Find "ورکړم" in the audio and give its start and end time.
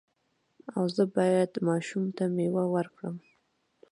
2.75-3.15